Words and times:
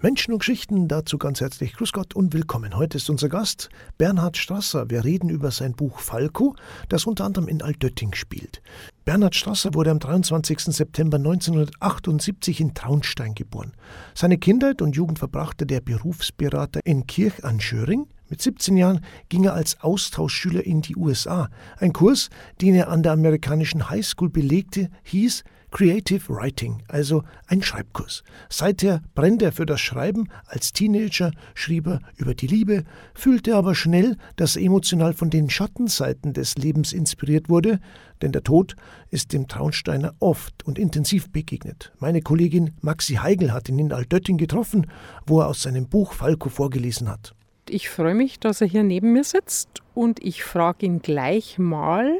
Menschen 0.00 0.32
und 0.32 0.38
Geschichten, 0.38 0.86
dazu 0.86 1.18
ganz 1.18 1.40
herzlich 1.40 1.72
Grüß 1.72 1.90
Gott 1.90 2.14
und 2.14 2.32
willkommen. 2.32 2.76
Heute 2.76 2.98
ist 2.98 3.10
unser 3.10 3.28
Gast 3.28 3.68
Bernhard 3.98 4.36
Strasser. 4.36 4.88
Wir 4.90 5.02
reden 5.02 5.28
über 5.28 5.50
sein 5.50 5.72
Buch 5.72 5.98
Falco, 5.98 6.54
das 6.88 7.04
unter 7.04 7.24
anderem 7.24 7.48
in 7.48 7.62
Altötting 7.62 8.14
spielt. 8.14 8.62
Bernhard 9.04 9.34
Strasser 9.34 9.74
wurde 9.74 9.90
am 9.90 9.98
23. 9.98 10.60
September 10.60 11.16
1978 11.16 12.60
in 12.60 12.74
Traunstein 12.74 13.34
geboren. 13.34 13.72
Seine 14.14 14.38
Kindheit 14.38 14.82
und 14.82 14.94
Jugend 14.94 15.18
verbrachte 15.18 15.66
der 15.66 15.80
Berufsberater 15.80 16.78
in 16.84 17.08
Kirch 17.08 17.44
an 17.44 17.60
Schöring. 17.60 18.06
Mit 18.28 18.40
17 18.40 18.76
Jahren 18.76 19.00
ging 19.28 19.46
er 19.46 19.54
als 19.54 19.80
Austauschschüler 19.80 20.64
in 20.64 20.80
die 20.80 20.94
USA. 20.94 21.48
Ein 21.76 21.92
Kurs, 21.92 22.30
den 22.60 22.76
er 22.76 22.88
an 22.88 23.02
der 23.02 23.10
amerikanischen 23.10 23.90
Highschool 23.90 24.30
belegte, 24.30 24.90
hieß 25.02 25.42
Creative 25.70 26.28
Writing, 26.28 26.82
also 26.88 27.24
ein 27.46 27.62
Schreibkurs. 27.62 28.22
Seither 28.48 29.02
brennt 29.14 29.42
er 29.42 29.52
für 29.52 29.66
das 29.66 29.80
Schreiben. 29.80 30.28
Als 30.46 30.72
Teenager 30.72 31.30
schrieb 31.54 31.86
er 31.86 32.00
über 32.16 32.34
die 32.34 32.46
Liebe, 32.46 32.84
fühlte 33.14 33.54
aber 33.54 33.74
schnell, 33.74 34.16
dass 34.36 34.56
er 34.56 34.62
emotional 34.62 35.12
von 35.12 35.30
den 35.30 35.50
Schattenseiten 35.50 36.32
des 36.32 36.56
Lebens 36.56 36.92
inspiriert 36.92 37.48
wurde, 37.48 37.80
denn 38.22 38.32
der 38.32 38.42
Tod 38.42 38.76
ist 39.10 39.32
dem 39.32 39.46
Traunsteiner 39.46 40.14
oft 40.20 40.64
und 40.64 40.78
intensiv 40.78 41.30
begegnet. 41.30 41.92
Meine 41.98 42.22
Kollegin 42.22 42.72
Maxi 42.80 43.14
Heigl 43.14 43.52
hat 43.52 43.68
ihn 43.68 43.78
in 43.78 43.92
Altötting 43.92 44.38
getroffen, 44.38 44.86
wo 45.26 45.40
er 45.40 45.48
aus 45.48 45.62
seinem 45.62 45.88
Buch 45.88 46.14
Falco 46.14 46.48
vorgelesen 46.48 47.08
hat. 47.08 47.34
Ich 47.68 47.90
freue 47.90 48.14
mich, 48.14 48.40
dass 48.40 48.62
er 48.62 48.66
hier 48.66 48.82
neben 48.82 49.12
mir 49.12 49.24
sitzt 49.24 49.82
und 49.94 50.24
ich 50.24 50.42
frage 50.42 50.86
ihn 50.86 51.02
gleich 51.02 51.58
mal, 51.58 52.18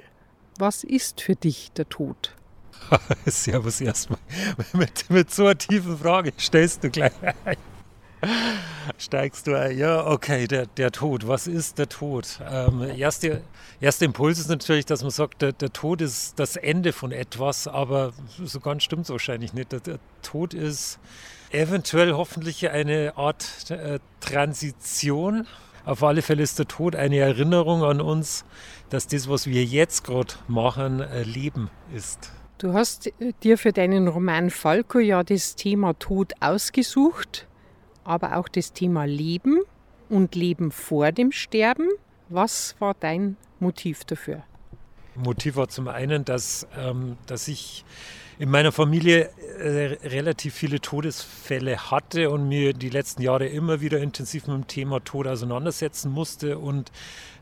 was 0.59 0.85
ist 0.85 1.23
für 1.23 1.37
dich 1.37 1.73
der 1.73 1.89
Tod? 1.89 2.37
Servus 3.27 3.81
erstmal. 3.81 4.19
Mit, 4.73 5.11
mit 5.11 5.33
so 5.33 5.45
einer 5.45 5.59
tiefen 5.59 5.99
Frage 5.99 6.33
stellst 6.39 6.85
du 6.85 6.91
gleich 6.91 7.13
ein. 7.45 7.57
Steigst 8.97 9.47
du 9.47 9.59
ein? 9.59 9.79
Ja, 9.79 10.07
okay, 10.07 10.47
der, 10.49 10.67
der 10.67 10.91
Tod. 10.91 11.29
Was 11.29 11.47
ist 11.47 11.79
der 11.79 11.89
Tod? 11.89 12.41
Ähm, 12.51 12.83
erste, 12.83 13.43
erster 13.81 14.07
Impuls 14.07 14.39
ist 14.39 14.49
natürlich, 14.49 14.87
dass 14.87 15.03
man 15.03 15.11
sagt, 15.11 15.43
der, 15.43 15.53
der 15.53 15.73
Tod 15.73 16.01
ist 16.01 16.39
das 16.39 16.57
Ende 16.57 16.93
von 16.93 17.13
etwas, 17.13 17.69
aber 17.69 18.13
so 18.43 18.61
ganz 18.61 18.83
stimmt 18.83 19.05
es 19.05 19.11
wahrscheinlich 19.11 19.53
nicht. 19.53 19.71
Der, 19.73 19.81
der, 19.81 19.99
Tod 20.23 20.53
ist 20.53 20.99
eventuell 21.51 22.13
hoffentlich 22.13 22.69
eine 22.71 23.17
Art 23.17 23.71
äh, 23.71 24.01
Transition. 24.21 25.47
Auf 25.85 26.03
alle 26.03 26.23
Fälle 26.23 26.43
ist 26.43 26.59
der 26.59 26.67
Tod 26.67 26.97
eine 26.97 27.19
Erinnerung 27.19 27.85
an 27.85 28.01
uns, 28.01 28.45
dass 28.91 29.07
das, 29.07 29.29
was 29.29 29.47
wir 29.47 29.65
jetzt 29.65 30.03
gerade 30.05 30.35
machen, 30.49 31.01
äh, 31.01 31.23
Leben 31.23 31.71
ist. 31.95 32.33
Du 32.59 32.73
hast 32.73 33.07
äh, 33.07 33.33
dir 33.45 33.57
für 33.57 33.73
deinen 33.73 34.09
Roman 34.09 34.51
Falco 34.51 34.99
ja 34.99 35.23
das 35.23 35.55
Thema 35.55 35.97
Tod 35.97 36.33
ausgesucht, 36.41 37.47
aber 38.03 38.37
auch 38.37 38.49
das 38.49 38.73
Thema 38.73 39.05
Leben 39.05 39.61
und 40.09 40.35
Leben 40.35 40.73
vor 40.73 41.13
dem 41.13 41.31
Sterben. 41.31 41.89
Was 42.29 42.75
war 42.81 42.97
dein 42.99 43.37
Motiv 43.61 44.05
dafür? 44.05 44.43
Motiv 45.15 45.55
war 45.55 45.69
zum 45.69 45.87
einen, 45.87 46.25
dass, 46.25 46.67
ähm, 46.77 47.17
dass 47.27 47.47
ich 47.47 47.85
in 48.41 48.51
meiner 48.51 48.73
Familie 48.73 49.31
äh, 49.59 50.09
relativ 50.09 50.55
viele 50.55 50.81
Todesfälle 50.81 51.91
hatte 51.91 52.31
und 52.31 52.49
mir 52.49 52.73
die 52.73 52.91
letzten 52.91 53.23
Jahre 53.23 53.47
immer 53.47 53.81
wieder 53.81 53.99
intensiv 53.99 54.47
mit 54.49 54.57
dem 54.57 54.67
Thema 54.67 55.01
Tod 55.05 55.29
auseinandersetzen 55.29 56.11
musste. 56.11 56.59
Und 56.59 56.91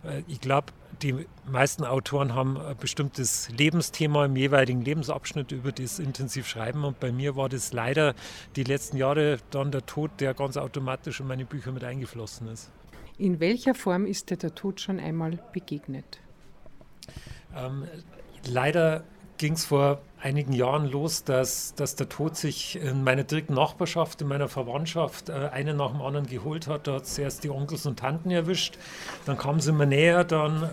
äh, 0.04 0.22
ich 0.26 0.40
glaube, 0.40 0.72
die 1.02 1.26
meisten 1.46 1.84
Autoren 1.84 2.34
haben 2.34 2.58
ein 2.58 2.76
bestimmtes 2.76 3.48
Lebensthema 3.50 4.24
im 4.24 4.36
jeweiligen 4.36 4.82
Lebensabschnitt, 4.82 5.52
über 5.52 5.72
das 5.72 5.98
intensiv 5.98 6.46
schreiben. 6.46 6.84
Und 6.84 7.00
bei 7.00 7.12
mir 7.12 7.36
war 7.36 7.48
das 7.48 7.72
leider 7.72 8.14
die 8.56 8.64
letzten 8.64 8.96
Jahre 8.96 9.38
dann 9.50 9.70
der 9.70 9.84
Tod, 9.86 10.10
der 10.20 10.34
ganz 10.34 10.56
automatisch 10.56 11.20
in 11.20 11.26
meine 11.26 11.44
Bücher 11.44 11.72
mit 11.72 11.84
eingeflossen 11.84 12.48
ist. 12.48 12.70
In 13.18 13.40
welcher 13.40 13.74
Form 13.74 14.06
ist 14.06 14.30
dir 14.30 14.36
der 14.36 14.54
Tod 14.54 14.80
schon 14.80 15.00
einmal 15.00 15.38
begegnet? 15.52 16.20
Ähm, 17.54 17.84
leider 18.46 19.04
ging 19.38 19.54
es 19.54 19.64
vor 19.64 20.00
einigen 20.20 20.52
Jahren 20.52 20.86
los, 20.86 21.24
dass, 21.24 21.74
dass 21.74 21.94
der 21.94 22.08
Tod 22.08 22.36
sich 22.36 22.76
in 22.76 23.04
meiner 23.04 23.24
direkten 23.24 23.54
Nachbarschaft, 23.54 24.22
in 24.22 24.28
meiner 24.28 24.48
Verwandtschaft, 24.48 25.28
äh, 25.28 25.32
einen 25.52 25.76
nach 25.76 25.92
dem 25.92 26.02
anderen 26.02 26.26
geholt 26.26 26.66
hat. 26.66 26.86
Da 26.86 26.94
hat 26.94 27.02
es 27.04 27.18
erst 27.18 27.44
die 27.44 27.50
Onkels 27.50 27.86
und 27.86 27.98
Tanten 27.98 28.30
erwischt, 28.30 28.78
dann 29.24 29.36
kamen 29.36 29.60
sie 29.60 29.70
immer 29.70 29.86
näher, 29.86 30.24
dann 30.24 30.70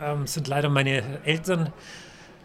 ähm, 0.00 0.26
sind 0.26 0.48
leider 0.48 0.68
meine 0.68 1.24
Eltern 1.24 1.72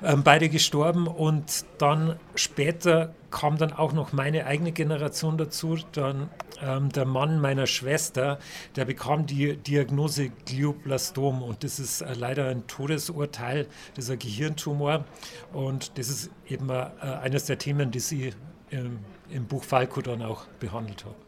ähm, 0.03 0.23
beide 0.23 0.49
gestorben 0.49 1.07
und 1.07 1.65
dann 1.77 2.19
später 2.35 3.13
kam 3.31 3.57
dann 3.57 3.73
auch 3.73 3.93
noch 3.93 4.13
meine 4.13 4.45
eigene 4.45 4.71
Generation 4.71 5.37
dazu. 5.37 5.77
Dann 5.93 6.29
ähm, 6.61 6.89
der 6.89 7.05
Mann 7.05 7.39
meiner 7.39 7.65
Schwester, 7.65 8.39
der 8.75 8.85
bekam 8.85 9.25
die 9.25 9.57
Diagnose 9.57 10.29
Glioblastom 10.45 11.41
und 11.41 11.63
das 11.63 11.79
ist 11.79 12.01
äh, 12.01 12.13
leider 12.13 12.47
ein 12.49 12.67
Todesurteil, 12.67 13.67
das 13.95 14.05
ist 14.05 14.11
ein 14.11 14.19
Gehirntumor 14.19 15.05
und 15.53 15.97
das 15.97 16.09
ist 16.09 16.29
eben 16.47 16.69
äh, 16.69 16.89
eines 17.01 17.45
der 17.45 17.57
Themen, 17.57 17.91
die 17.91 17.99
sie 17.99 18.33
im, 18.69 18.99
im 19.29 19.45
Buch 19.45 19.63
Falco 19.63 20.01
dann 20.01 20.21
auch 20.21 20.45
behandelt 20.59 21.05
hat. 21.05 21.24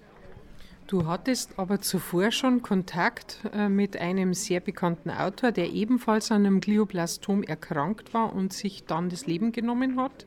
Du 0.88 1.06
hattest 1.06 1.60
aber 1.60 1.82
zuvor 1.82 2.32
schon 2.32 2.62
Kontakt 2.62 3.42
äh, 3.54 3.68
mit 3.68 3.98
einem 3.98 4.34
sehr 4.34 4.62
bekannten 4.62 5.10
Autor, 5.10 5.52
der 5.52 5.70
ebenfalls 5.72 6.32
an 6.32 6.46
einem 6.46 6.62
Glioblastom 6.62 7.44
erkrankt 7.44 8.14
war 8.14 8.34
und 8.34 8.54
sich 8.54 8.86
dann 8.86 9.10
das 9.10 9.28
Leben 9.28 9.52
genommen 9.52 10.00
hat 10.00 10.26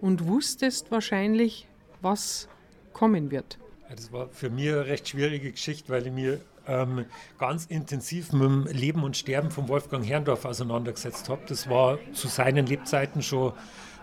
und 0.00 0.28
wusstest 0.28 0.92
wahrscheinlich, 0.92 1.66
was 2.02 2.48
kommen 2.92 3.32
wird. 3.32 3.58
Das 3.90 4.12
war 4.12 4.28
für 4.28 4.48
mich 4.48 4.68
eine 4.68 4.86
recht 4.86 5.08
schwierige 5.08 5.50
Geschichte, 5.50 5.88
weil 5.88 6.06
ich 6.06 6.12
mir 6.12 6.40
ähm, 6.68 7.04
ganz 7.38 7.66
intensiv 7.66 8.32
mit 8.32 8.42
dem 8.42 8.66
Leben 8.66 9.02
und 9.02 9.16
Sterben 9.16 9.50
von 9.50 9.66
Wolfgang 9.68 10.06
Herrndorf 10.06 10.44
auseinandergesetzt 10.44 11.28
habe. 11.28 11.42
Das 11.48 11.68
war 11.68 11.98
zu 12.12 12.28
seinen 12.28 12.66
Lebzeiten 12.66 13.22
schon 13.22 13.54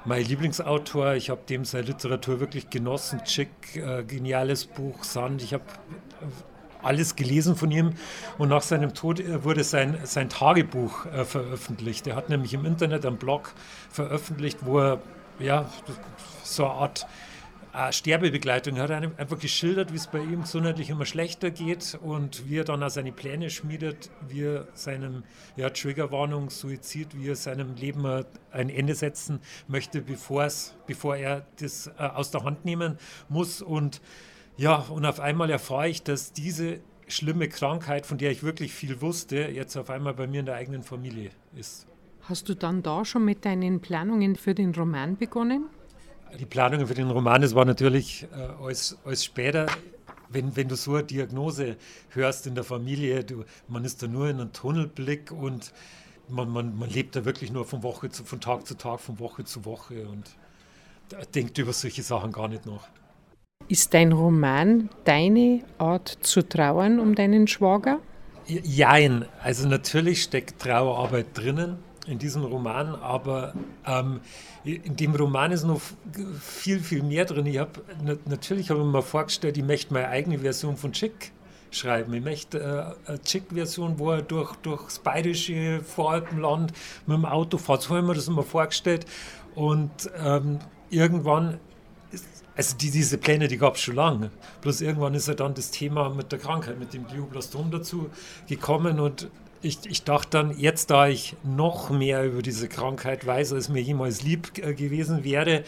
mein 0.06 0.24
Lieblingsautor. 0.26 1.14
Ich 1.14 1.30
habe 1.30 1.42
dem 1.48 1.66
seine 1.66 1.86
Literatur 1.86 2.40
wirklich 2.40 2.70
genossen. 2.70 3.24
Chick, 3.24 3.50
äh, 3.76 4.04
geniales 4.04 4.66
Buch, 4.66 5.04
Sand. 5.04 5.42
Ich 5.42 5.54
habe 5.54 5.64
äh, 6.22 6.26
alles 6.86 7.16
gelesen 7.16 7.56
von 7.56 7.72
ihm 7.72 7.94
und 8.38 8.50
nach 8.50 8.62
seinem 8.62 8.94
Tod 8.94 9.20
äh, 9.20 9.44
wurde 9.44 9.64
sein, 9.64 9.98
sein 10.04 10.30
Tagebuch 10.30 11.06
äh, 11.06 11.26
veröffentlicht. 11.26 12.08
Er 12.08 12.16
hat 12.16 12.30
nämlich 12.30 12.54
im 12.54 12.66
Internet 12.66 13.06
einen 13.06 13.18
Blog 13.18 13.54
veröffentlicht, 13.90 14.60
wo 14.62 14.80
er 14.80 15.00
ja, 15.40 15.70
so 16.44 16.66
eine 16.66 16.74
Art 16.74 17.08
Sterbebegleitung. 17.92 18.76
Er 18.78 18.84
hat 18.84 18.92
einfach 18.92 19.40
geschildert, 19.40 19.92
wie 19.92 19.98
es 19.98 20.08
bei 20.08 20.20
ihm 20.20 20.42
gesundheitlich 20.42 20.92
immer 20.92 21.06
schlechter 21.06 21.50
geht 21.50 21.98
und 22.02 22.48
wie 22.48 22.60
er 22.60 22.64
dann 22.64 22.84
auch 22.84 22.90
seine 22.90 23.12
Pläne 23.12 23.50
schmiedet, 23.50 24.12
wie 24.28 24.44
er 24.44 24.68
seinem 24.74 25.24
ja, 25.56 25.72
Triggerwarnung, 25.72 26.52
Suizid, 26.52 27.18
wie 27.18 27.30
er 27.30 27.36
seinem 27.36 27.76
Leben 27.76 28.06
ein 28.52 28.70
Ende 28.70 28.94
setzen 28.94 29.40
möchte, 29.68 30.02
bevor 30.02 31.16
er 31.16 31.48
das 31.60 31.88
äh, 31.88 32.04
aus 32.04 32.30
der 32.30 32.44
Hand 32.44 32.64
nehmen 32.64 32.98
muss. 33.28 33.62
Und 33.64 34.02
ja, 34.56 34.76
und 34.76 35.06
auf 35.06 35.20
einmal 35.20 35.50
erfahre 35.50 35.90
ich, 35.90 36.04
dass 36.04 36.32
diese 36.32 36.80
schlimme 37.08 37.50
Krankheit, 37.50 38.06
von 38.06 38.20
der 38.20 38.32
ich 38.32 38.44
wirklich 38.44 38.72
viel 38.72 39.02
wusste, 39.02 39.48
jetzt 39.48 39.76
auf 39.78 39.90
einmal 39.90 40.14
bei 40.14 40.28
mir 40.28 40.42
in 40.42 40.46
der 40.46 40.56
eigenen 40.56 40.84
Familie 40.84 41.32
ist. 41.56 41.88
Hast 42.22 42.48
du 42.48 42.56
dann 42.56 42.84
da 42.84 43.04
schon 43.04 43.26
mit 43.26 43.46
deinen 43.46 43.82
Planungen 43.82 44.36
für 44.36 44.54
den 44.54 44.74
Roman 44.74 45.18
begonnen? 45.18 45.66
Die 46.40 46.46
Planungen 46.46 46.88
für 46.88 46.94
den 46.94 47.10
Roman, 47.10 47.42
das 47.42 47.54
war 47.56 47.66
natürlich 47.66 48.28
äh, 48.36 48.64
alles, 48.64 48.98
alles 49.06 49.24
später. 49.24 49.68
Wenn, 50.30 50.56
wenn 50.56 50.68
du 50.68 50.76
so 50.76 50.96
eine 50.96 51.04
Diagnose 51.04 51.78
hörst 52.10 52.48
in 52.48 52.56
der 52.56 52.64
Familie, 52.64 53.24
du, 53.24 53.46
man 53.68 53.86
ist 53.86 54.02
da 54.02 54.08
nur 54.08 54.30
in 54.30 54.40
einem 54.40 54.52
Tunnelblick 54.52 55.32
und 55.32 55.72
man, 56.28 56.50
man, 56.50 56.78
man 56.78 56.90
lebt 56.90 57.16
da 57.16 57.26
wirklich 57.26 57.52
nur 57.52 57.66
von 57.66 57.84
Woche 57.84 58.10
zu, 58.10 58.24
von 58.24 58.42
Tag 58.42 58.66
zu 58.66 58.76
Tag, 58.76 59.00
von 59.00 59.20
Woche 59.20 59.44
zu 59.44 59.66
Woche 59.66 60.08
und 60.08 60.36
denkt 61.36 61.58
über 61.58 61.74
solche 61.74 62.02
Sachen 62.02 62.32
gar 62.32 62.48
nicht 62.48 62.66
nach. 62.66 62.88
Ist 63.68 63.94
dein 63.94 64.12
Roman 64.12 64.90
deine 65.06 65.62
Art 65.78 66.18
zu 66.22 66.42
trauern 66.42 67.00
um 67.00 67.16
deinen 67.16 67.48
Schwager? 67.48 68.00
Jein. 68.48 69.26
Also 69.42 69.68
natürlich 69.68 70.24
steckt 70.24 70.60
Trauerarbeit 70.62 71.28
drinnen 71.34 71.78
in 72.08 72.20
diesem 72.20 72.44
Roman, 72.44 72.96
aber 72.96 73.54
ähm, 73.86 74.20
in 74.64 74.96
dem 74.96 75.16
Roman 75.16 75.52
ist 75.52 75.64
noch 75.64 75.82
viel, 76.42 76.80
viel 76.80 77.04
mehr 77.04 77.26
drin. 77.26 77.46
Ich 77.46 77.58
habe 77.58 77.82
natürlich 78.26 78.70
habe 78.70 78.82
ich 78.82 78.86
mir 78.86 79.02
vorgestellt, 79.02 79.58
ich 79.58 79.64
möchte 79.64 79.94
meine 79.94 80.10
eigene 80.10 80.40
Version 80.40 80.76
von 80.76 80.92
Chick 80.92 81.32
schreiben. 81.72 82.14
Ich 82.14 82.24
möchte 82.24 82.96
äh, 83.08 83.10
eine 83.10 83.22
Chick-Version, 83.22 84.00
wo 84.00 84.12
er 84.12 84.22
durch, 84.22 84.54
durchs 84.58 85.00
bayerische 85.00 85.82
Voralpenland 85.82 86.74
mit 87.08 87.18
dem 87.18 87.26
Auto 87.26 87.58
fährt. 87.58 87.82
So 87.82 87.90
habe 87.90 88.00
ich 88.00 88.06
mir 88.06 88.14
das 88.14 88.28
immer 88.28 88.44
vorgestellt. 88.44 89.06
Und 89.56 90.12
ähm, 90.18 90.60
irgendwann 90.90 91.60
also 92.56 92.78
die, 92.78 92.92
diese 92.92 93.18
Pläne, 93.18 93.48
die 93.48 93.58
gab 93.58 93.76
es 93.76 93.82
schon 93.82 93.96
lange. 93.96 94.30
Bloß 94.62 94.82
irgendwann 94.82 95.16
ist 95.16 95.28
ja 95.28 95.34
dann 95.34 95.54
das 95.54 95.72
Thema 95.72 96.10
mit 96.10 96.32
der 96.32 96.40
Krankheit, 96.40 96.78
mit 96.80 96.94
dem 96.94 97.08
Glioblastom 97.08 97.72
dazu 97.72 98.10
gekommen 98.48 99.00
und 99.00 99.28
ich, 99.64 99.80
ich 99.86 100.04
dachte 100.04 100.30
dann, 100.32 100.58
jetzt 100.58 100.92
da 100.92 101.08
ich 101.08 101.36
noch 101.44 101.90
mehr 101.90 102.26
über 102.26 102.42
diese 102.42 102.68
Krankheit 102.68 103.26
weiß, 103.26 103.54
als 103.54 103.70
mir 103.70 103.82
jemals 103.82 104.22
lieb 104.22 104.58
äh, 104.58 104.74
gewesen 104.74 105.24
wäre, 105.24 105.64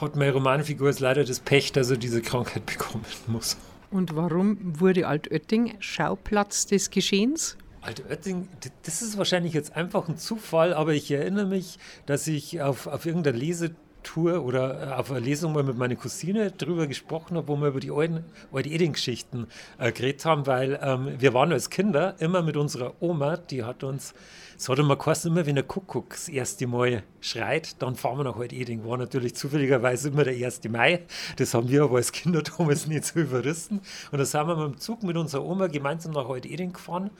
hat 0.00 0.16
meine 0.16 0.32
Romanfigur 0.32 0.88
jetzt 0.88 1.00
leider 1.00 1.24
das 1.24 1.40
Pech, 1.40 1.72
dass 1.72 1.90
er 1.90 1.96
diese 1.96 2.20
Krankheit 2.20 2.66
bekommen 2.66 3.04
muss. 3.26 3.56
Und 3.90 4.14
warum 4.14 4.58
wurde 4.80 5.06
Altötting 5.06 5.74
Schauplatz 5.78 6.66
des 6.66 6.90
Geschehens? 6.90 7.56
Altötting, 7.80 8.48
das 8.82 9.02
ist 9.02 9.16
wahrscheinlich 9.16 9.54
jetzt 9.54 9.74
einfach 9.76 10.08
ein 10.08 10.18
Zufall, 10.18 10.74
aber 10.74 10.92
ich 10.92 11.10
erinnere 11.10 11.46
mich, 11.46 11.78
dass 12.06 12.26
ich 12.26 12.60
auf, 12.60 12.86
auf 12.86 13.06
irgendeiner 13.06 13.38
Lese 13.38 13.74
Tour 14.02 14.44
oder 14.44 14.88
äh, 14.88 14.92
auf 14.92 15.10
einer 15.10 15.20
Lesung 15.20 15.52
mal 15.52 15.62
mit 15.62 15.76
meiner 15.76 15.96
Cousine 15.96 16.50
drüber 16.50 16.86
gesprochen 16.86 17.36
habe, 17.36 17.48
wo 17.48 17.56
wir 17.56 17.68
über 17.68 17.80
die 17.80 17.90
alten, 17.90 18.24
alte 18.52 18.68
Eding-Geschichten 18.68 19.46
äh, 19.78 19.92
geredet 19.92 20.24
haben, 20.24 20.46
weil 20.46 20.78
ähm, 20.82 21.14
wir 21.18 21.34
waren 21.34 21.52
als 21.52 21.70
Kinder 21.70 22.14
immer 22.18 22.42
mit 22.42 22.56
unserer 22.56 22.94
Oma, 23.00 23.36
die 23.36 23.64
hat 23.64 23.84
uns, 23.84 24.14
es 24.56 24.68
hat 24.68 24.78
immer 24.78 24.96
geheißen, 24.96 25.30
immer 25.30 25.46
wenn 25.46 25.54
der 25.54 25.64
Kuckuck 25.64 26.10
das 26.10 26.28
erste 26.28 26.66
Mal 26.66 27.02
schreit, 27.20 27.80
dann 27.82 27.96
fahren 27.96 28.18
wir 28.18 28.24
nach 28.24 28.36
Alt 28.36 28.52
Eding. 28.52 28.84
War 28.84 28.96
natürlich 28.96 29.34
zufälligerweise 29.34 30.08
immer 30.08 30.24
der 30.24 30.34
1. 30.34 30.64
Mai. 30.68 31.02
Das 31.36 31.54
haben 31.54 31.68
wir 31.68 31.84
aber 31.84 31.96
als 31.96 32.12
Kinder 32.12 32.42
damals 32.58 32.86
nicht 32.86 33.04
so 33.04 33.20
überrissen. 33.20 33.80
Und 34.10 34.18
da 34.18 34.24
sind 34.24 34.46
wir 34.46 34.56
mit 34.56 34.74
dem 34.74 34.78
Zug 34.78 35.02
mit 35.02 35.16
unserer 35.16 35.44
Oma 35.44 35.66
gemeinsam 35.66 36.12
nach 36.12 36.28
Alt 36.28 36.46
Eding 36.46 36.72
gefahren 36.72 37.10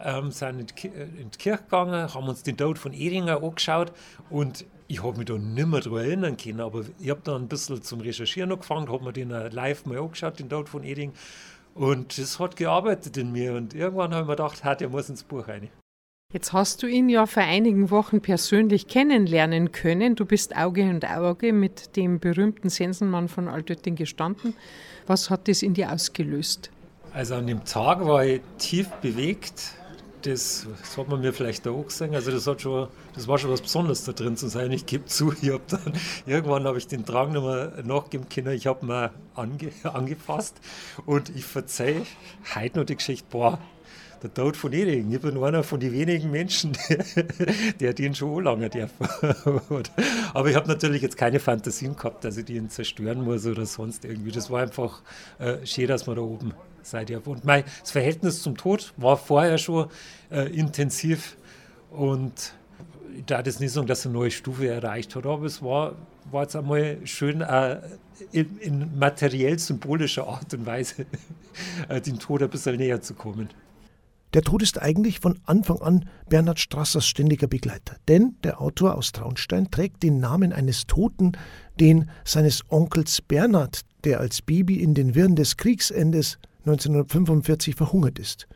ähm, 0.00 0.30
sind 0.30 0.60
in 0.60 0.66
die, 0.66 0.90
die 1.30 1.38
Kirche 1.38 1.62
gegangen, 1.62 2.12
haben 2.12 2.28
uns 2.28 2.42
den 2.42 2.56
Tod 2.56 2.78
von 2.78 2.92
Ehringer 2.92 3.42
angeschaut 3.42 3.92
und 4.30 4.64
ich 4.94 5.02
habe 5.02 5.18
mich 5.18 5.26
da 5.26 5.36
nicht 5.36 5.66
mehr 5.66 5.80
daran 5.80 5.98
erinnern 5.98 6.36
können, 6.36 6.60
aber 6.60 6.84
ich 7.00 7.10
habe 7.10 7.20
da 7.24 7.34
ein 7.34 7.48
bisschen 7.48 7.82
zum 7.82 8.00
Recherchieren 8.00 8.52
angefangen, 8.52 8.88
habe 8.88 9.04
mir 9.04 9.12
den 9.12 9.30
live 9.30 9.86
mal 9.86 9.98
angeschaut, 9.98 10.38
den 10.38 10.48
Tod 10.48 10.68
von 10.68 10.84
Ehring 10.84 11.12
und 11.74 12.16
das 12.16 12.38
hat 12.38 12.54
gearbeitet 12.54 13.16
in 13.16 13.32
mir 13.32 13.54
und 13.54 13.74
irgendwann 13.74 14.12
habe 14.12 14.22
ich 14.22 14.28
mir 14.28 14.36
gedacht, 14.36 14.80
der 14.80 14.88
muss 14.88 15.08
ins 15.08 15.24
Buch 15.24 15.48
rein. 15.48 15.68
Jetzt 16.32 16.52
hast 16.52 16.82
du 16.82 16.86
ihn 16.86 17.08
ja 17.08 17.26
vor 17.26 17.42
einigen 17.42 17.90
Wochen 17.90 18.20
persönlich 18.20 18.86
kennenlernen 18.86 19.72
können. 19.72 20.14
Du 20.14 20.24
bist 20.24 20.56
Auge 20.56 20.88
und 20.88 21.04
Auge 21.04 21.52
mit 21.52 21.96
dem 21.96 22.20
berühmten 22.20 22.70
Sensenmann 22.70 23.28
von 23.28 23.48
Altötting 23.48 23.96
gestanden. 23.96 24.54
Was 25.06 25.28
hat 25.28 25.48
das 25.48 25.62
in 25.62 25.74
dir 25.74 25.92
ausgelöst? 25.92 26.70
Also 27.12 27.34
an 27.34 27.46
dem 27.46 27.64
Tag 27.64 28.04
war 28.04 28.24
ich 28.24 28.40
tief 28.58 28.88
bewegt 29.02 29.74
das, 30.26 30.66
das 30.80 30.96
hat 30.96 31.08
man 31.08 31.20
mir 31.20 31.32
vielleicht 31.32 31.66
auch 31.68 31.84
gesehen. 31.84 32.14
Also 32.14 32.30
das, 32.30 32.46
hat 32.46 32.62
schon, 32.62 32.88
das 33.14 33.28
war 33.28 33.38
schon 33.38 33.50
was 33.50 33.60
Besonderes 33.60 34.04
da 34.04 34.12
drin 34.12 34.36
zu 34.36 34.48
sein. 34.48 34.72
Ich 34.72 34.86
gebe 34.86 35.04
zu, 35.06 35.32
ich 35.40 35.50
hab 35.50 35.66
dann, 35.68 35.92
irgendwann 36.26 36.64
habe 36.64 36.78
ich 36.78 36.86
den 36.86 37.04
Drang 37.04 37.32
nicht 37.32 37.42
mehr 37.42 37.72
nachgeben 37.84 38.28
können. 38.28 38.54
Ich 38.54 38.66
habe 38.66 38.84
mir 38.86 39.10
ange, 39.34 39.70
angepasst 39.82 40.60
und 41.06 41.30
ich 41.34 41.44
verzeihe 41.44 42.02
heute 42.54 42.78
noch 42.78 42.86
die 42.86 42.96
Geschichte, 42.96 43.26
boah, 43.30 43.58
der 44.22 44.32
Tod 44.32 44.56
von 44.56 44.72
Eding. 44.72 45.12
Ich 45.12 45.20
bin 45.20 45.42
einer 45.42 45.62
von 45.62 45.78
den 45.78 45.92
wenigen 45.92 46.30
Menschen, 46.30 46.72
der, 46.88 47.04
der 47.80 47.92
den 47.92 48.14
schon 48.14 48.42
lange 48.42 48.70
darf. 48.70 48.90
Aber 50.34 50.48
ich 50.48 50.56
habe 50.56 50.66
natürlich 50.66 51.02
jetzt 51.02 51.18
keine 51.18 51.40
Fantasien 51.40 51.94
gehabt, 51.94 52.24
dass 52.24 52.38
ich 52.38 52.46
den 52.46 52.70
zerstören 52.70 53.22
muss 53.22 53.44
oder 53.46 53.66
sonst 53.66 54.04
irgendwie. 54.04 54.32
Das 54.32 54.50
war 54.50 54.62
einfach 54.62 55.02
äh, 55.38 55.64
schön, 55.66 55.88
dass 55.88 56.06
man 56.06 56.16
da 56.16 56.22
oben 56.22 56.54
seid 56.84 57.10
ihr. 57.10 57.26
Und 57.26 57.44
mein, 57.44 57.64
das 57.80 57.90
Verhältnis 57.90 58.42
zum 58.42 58.56
Tod 58.56 58.92
war 58.96 59.16
vorher 59.16 59.58
schon 59.58 59.88
äh, 60.30 60.48
intensiv 60.54 61.36
und 61.90 62.54
da 63.26 63.42
das 63.42 63.60
nicht 63.60 63.72
sagen, 63.72 63.86
dass 63.86 64.04
eine 64.04 64.14
neue 64.14 64.30
Stufe 64.30 64.68
erreicht 64.68 65.14
hat, 65.14 65.26
aber 65.26 65.44
es 65.44 65.62
war, 65.62 65.94
war 66.30 66.42
jetzt 66.42 66.56
einmal 66.56 66.98
schön 67.04 67.40
äh, 67.40 67.80
in, 68.32 68.58
in, 68.58 68.98
materiell 68.98 69.58
symbolischer 69.58 70.26
Art 70.26 70.52
und 70.54 70.66
Weise 70.66 71.06
äh, 71.88 72.00
dem 72.00 72.18
Tod 72.18 72.42
ein 72.42 72.50
bisschen 72.50 72.76
näher 72.76 73.00
zu 73.00 73.14
kommen. 73.14 73.48
Der 74.34 74.42
Tod 74.42 74.62
ist 74.62 74.82
eigentlich 74.82 75.20
von 75.20 75.38
Anfang 75.44 75.80
an 75.80 76.08
Bernhard 76.28 76.58
Strassers 76.58 77.06
ständiger 77.06 77.46
Begleiter, 77.46 77.96
denn 78.08 78.34
der 78.42 78.60
Autor 78.60 78.96
aus 78.96 79.12
Traunstein 79.12 79.70
trägt 79.70 80.02
den 80.02 80.18
Namen 80.18 80.52
eines 80.52 80.88
Toten, 80.88 81.32
den 81.78 82.10
seines 82.24 82.64
Onkels 82.68 83.22
Bernhard, 83.22 83.82
der 84.02 84.18
als 84.18 84.42
Baby 84.42 84.82
in 84.82 84.94
den 84.94 85.14
Wirren 85.14 85.36
des 85.36 85.56
Kriegsendes 85.56 86.38
1945 86.66 87.74
verhungert 87.74 88.18
ist. 88.18 88.48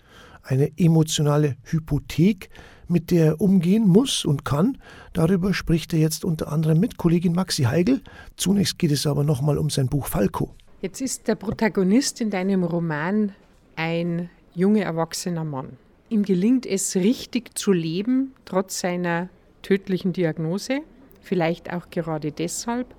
Eine 0.43 0.73
emotionale 0.79 1.57
Hypothek, 1.65 2.49
mit 2.87 3.11
der 3.11 3.27
er 3.27 3.41
umgehen 3.41 3.87
muss 3.87 4.25
und 4.25 4.45
kann. 4.45 4.79
Darüber 5.13 5.53
spricht 5.53 5.93
er 5.93 5.99
jetzt 5.99 6.25
unter 6.25 6.51
anderem 6.51 6.81
mit 6.81 6.97
Kollegin 6.97 7.35
Maxi 7.35 7.65
Heigl. 7.65 8.01
Zunächst 8.37 8.79
geht 8.79 8.93
es 8.93 9.07
aber 9.07 9.25
nochmal 9.25 9.59
um 9.59 9.69
sein 9.69 9.89
Buch 9.89 10.07
Falco. 10.07 10.55
Jetzt 10.81 11.01
ist 11.01 11.29
der 11.29 11.35
Protagonist 11.35 12.21
in 12.21 12.31
deinem 12.31 12.65
Roman 12.65 13.33
ein 13.77 14.31
junger 14.55 14.83
erwachsener 14.83 15.45
Mann. 15.45 15.77
Ihm 16.09 16.23
gelingt 16.23 16.65
es 16.65 16.97
richtig 16.97 17.59
zu 17.59 17.73
leben, 17.73 18.33
trotz 18.45 18.81
seiner 18.81 19.29
tödlichen 19.63 20.13
Diagnose. 20.13 20.81
Vielleicht 21.21 21.73
auch 21.73 21.91
gerade 21.91 22.33
deshalb. 22.33 22.95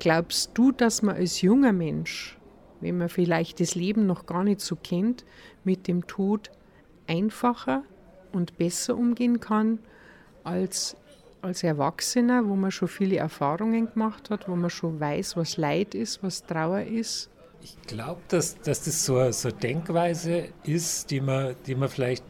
Glaubst 0.00 0.50
du, 0.54 0.70
dass 0.70 1.02
man 1.02 1.16
als 1.16 1.40
junger 1.40 1.72
Mensch 1.72 2.36
wenn 2.80 2.98
man 2.98 3.08
vielleicht 3.08 3.60
das 3.60 3.74
Leben 3.74 4.06
noch 4.06 4.26
gar 4.26 4.44
nicht 4.44 4.60
so 4.60 4.76
kennt, 4.76 5.24
mit 5.64 5.88
dem 5.88 6.06
Tod 6.06 6.50
einfacher 7.06 7.82
und 8.32 8.56
besser 8.58 8.96
umgehen 8.96 9.40
kann 9.40 9.78
als 10.44 10.96
als 11.42 11.62
Erwachsener, 11.62 12.46
wo 12.46 12.54
man 12.54 12.70
schon 12.70 12.88
viele 12.88 13.16
Erfahrungen 13.16 13.90
gemacht 13.92 14.30
hat, 14.30 14.48
wo 14.48 14.56
man 14.56 14.70
schon 14.70 15.00
weiß, 15.00 15.36
was 15.36 15.56
Leid 15.56 15.94
ist, 15.94 16.22
was 16.22 16.44
Trauer 16.44 16.82
ist? 16.82 17.30
Ich 17.62 17.76
glaube, 17.86 18.20
dass, 18.28 18.58
dass 18.60 18.84
das 18.84 19.04
so, 19.04 19.30
so 19.32 19.48
eine 19.48 19.58
Denkweise 19.58 20.48
ist, 20.64 21.10
die 21.10 21.20
man, 21.20 21.54
die 21.66 21.74
man 21.74 21.88
vielleicht 21.88 22.24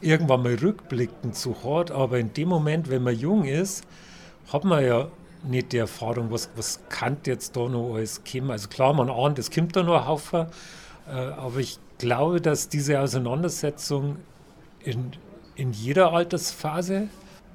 irgendwann 0.00 0.42
mal 0.42 0.54
rückblickend 0.54 1.36
so 1.36 1.54
hat, 1.64 1.90
aber 1.90 2.18
in 2.18 2.32
dem 2.32 2.48
Moment, 2.48 2.90
wenn 2.90 3.02
man 3.02 3.16
jung 3.16 3.44
ist, 3.44 3.84
hat 4.52 4.64
man 4.64 4.84
ja 4.84 5.10
nicht 5.44 5.72
die 5.72 5.78
Erfahrung, 5.78 6.30
was, 6.30 6.50
was 6.56 6.80
kann 6.88 7.16
jetzt 7.26 7.56
da 7.56 7.68
noch 7.68 7.94
alles 7.94 8.22
kommen. 8.24 8.50
Also 8.50 8.68
klar, 8.68 8.92
man 8.94 9.10
ahnt, 9.10 9.38
es 9.38 9.50
kommt 9.50 9.76
da 9.76 9.82
noch 9.82 10.00
ein 10.00 10.06
Haufen, 10.06 10.46
äh, 11.08 11.10
aber 11.10 11.58
ich 11.58 11.78
glaube, 11.98 12.40
dass 12.40 12.68
diese 12.68 13.00
Auseinandersetzung 13.00 14.16
in, 14.80 15.12
in 15.54 15.72
jeder 15.72 16.12
Altersphase 16.12 17.08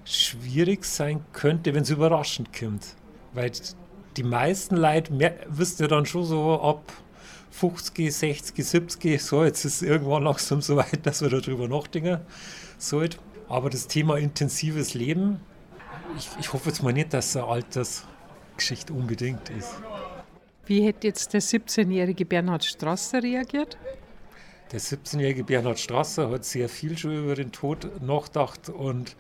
schwierig 0.06 0.86
sein 0.86 1.24
könnte, 1.34 1.74
wenn 1.74 1.84
es 1.84 1.90
überraschend 1.90 2.58
kommt. 2.58 2.96
Weil 3.34 3.52
die 4.18 4.24
meisten 4.24 4.76
Leute 4.76 5.14
mehr, 5.14 5.36
wisst 5.48 5.80
ihr 5.80 5.88
dann 5.88 6.06
schon 6.06 6.26
so 6.26 6.60
ab 6.62 6.92
50, 7.52 8.14
60, 8.14 8.66
70, 8.66 9.24
so 9.24 9.44
jetzt 9.44 9.66
ist 9.66 9.76
es 9.76 9.82
irgendwann 9.82 10.24
langsam 10.24 10.62
so 10.62 10.76
weit, 10.78 11.00
dass 11.06 11.22
wir 11.22 11.30
darüber 11.30 11.68
nachdenken 11.68 12.22
sollten. 12.78 13.20
Aber 13.48 13.70
das 13.70 13.88
Thema 13.88 14.18
intensives 14.18 14.94
Leben 14.94 15.42
ich, 16.20 16.30
ich 16.40 16.54
hoffe 16.54 16.70
jetzt 16.70 16.84
mal 16.84 16.94
nicht, 16.94 17.14
dass 17.14 17.30
es 17.30 17.38
eine 17.38 17.48
Altersgeschichte 17.48 18.94
unbedingt 18.94 19.50
ist. 19.50 19.74
Wie 20.66 20.86
hätte 20.86 21.08
jetzt 21.08 21.34
der 21.34 21.42
17-jährige 21.42 22.26
Bernhard 22.26 22.64
Strasser 22.64 23.24
reagiert? 23.24 23.78
Der 24.72 24.80
17-jährige 24.80 25.44
Bernhard 25.44 25.80
Strasser 25.80 26.30
hat 26.30 26.46
sehr 26.46 26.70
viel 26.70 26.98
schon 26.98 27.18
über 27.18 27.36
den 27.36 27.52
Tod 27.52 28.02
nachgedacht 28.02 28.70
und 28.70 29.16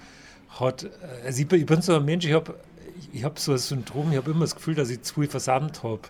hat, 0.49 0.89
also 1.25 1.41
ich, 1.41 1.51
ich 1.51 1.65
bin 1.65 1.81
so 1.81 1.95
ein 1.95 2.05
Mensch, 2.05 2.25
ich 2.25 2.33
habe 2.33 2.55
ich 3.13 3.23
hab 3.23 3.39
so 3.39 3.53
ein 3.53 3.57
Syndrom, 3.57 4.11
ich 4.11 4.17
habe 4.17 4.31
immer 4.31 4.41
das 4.41 4.55
Gefühl, 4.55 4.75
dass 4.75 4.89
ich 4.89 5.01
zu 5.01 5.15
viel 5.15 5.27
versammelt 5.27 5.81
habe. 5.83 6.01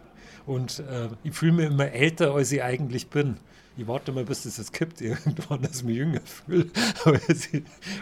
Und 0.45 0.79
äh, 0.79 1.07
ich 1.23 1.33
fühle 1.33 1.51
mich 1.51 1.67
immer 1.67 1.91
älter, 1.91 2.33
als 2.33 2.51
ich 2.51 2.63
eigentlich 2.63 3.07
bin 3.07 3.37
ich 3.79 3.87
warte 3.87 4.11
mal, 4.11 4.25
bis 4.25 4.43
das 4.43 4.57
jetzt 4.57 4.73
kippt 4.73 5.01
irgendwann, 5.01 5.61
dass 5.63 5.77
ich 5.77 5.83
mich 5.83 5.97
jünger 5.97 6.21
fühle, 6.25 6.67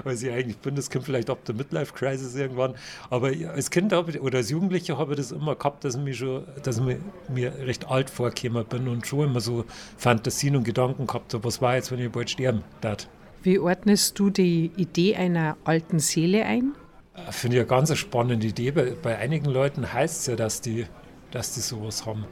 als 0.03 0.24
ich, 0.24 0.31
eigentlich 0.31 0.57
bin. 0.57 0.75
Das 0.75 0.89
kommt 0.89 1.05
vielleicht 1.05 1.29
ab 1.29 1.43
der 1.46 1.55
Midlife-Crisis 1.55 2.36
irgendwann. 2.36 2.75
Aber 3.10 3.31
als 3.53 3.69
Kind 3.69 3.93
ich, 3.93 4.22
oder 4.22 4.39
als 4.39 4.50
Jugendlicher 4.50 4.98
habe 4.98 5.13
ich 5.13 5.17
das 5.17 5.31
immer 5.31 5.55
gehabt, 5.55 5.84
dass 5.84 5.96
ich, 5.96 6.01
mich 6.01 6.17
schon, 6.17 6.43
dass 6.63 6.79
ich 6.79 6.98
mir 7.29 7.53
recht 7.60 7.88
alt 7.88 8.10
vorgekommen 8.10 8.65
bin 8.65 8.88
und 8.88 9.05
schon 9.05 9.29
immer 9.29 9.39
so 9.39 9.65
Fantasien 9.98 10.55
und 10.55 10.63
Gedanken 10.63 11.07
gehabt 11.07 11.34
habe, 11.34 11.43
was 11.43 11.62
war 11.62 11.75
jetzt, 11.75 11.91
wenn 11.91 12.00
ich 12.00 12.12
bald 12.12 12.29
sterben 12.29 12.63
darf. 12.81 13.07
Wie 13.43 13.60
ordnest 13.60 14.17
du 14.19 14.29
die 14.29 14.72
Idee 14.75 15.15
einer 15.15 15.57
alten 15.63 16.00
Seele 16.00 16.46
ein? 16.46 16.74
Finde 17.29 17.57
ich 17.57 17.62
eine 17.62 17.69
ganz 17.69 17.96
spannende 17.96 18.48
Idee. 18.48 18.72
Bei, 18.72 18.93
bei 19.01 19.17
einigen 19.17 19.46
Leuten 19.46 19.91
heißt 19.91 20.22
es 20.22 20.27
ja, 20.27 20.36
dass 20.36 20.62
die, 20.62 20.86
dass 21.31 21.53
die 21.53 21.62
sowas 21.62 22.05
haben 22.05 22.25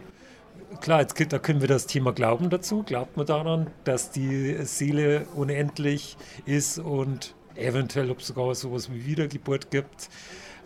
klar, 0.80 1.02
jetzt, 1.02 1.16
da 1.32 1.40
können 1.40 1.62
wir 1.62 1.68
das 1.68 1.88
Thema 1.88 2.14
Glauben 2.14 2.50
dazu. 2.50 2.84
Glaubt 2.84 3.18
man 3.18 3.26
daran, 3.26 3.68
dass 3.84 4.12
die 4.12 4.56
Seele 4.66 5.28
unendlich 5.36 6.18
ist 6.46 6.80
und 6.80 7.36
eventuell, 7.56 8.12
ob 8.12 8.20
es 8.20 8.28
sogar 8.28 8.54
sowas 8.56 8.92
wie 8.92 9.06
Wiedergeburt 9.06 9.72
gibt? 9.72 10.10